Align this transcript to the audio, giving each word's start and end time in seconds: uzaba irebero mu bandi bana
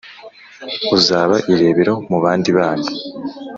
uzaba 0.97 1.35
irebero 1.53 1.93
mu 2.09 2.17
bandi 2.23 2.49
bana 2.57 2.87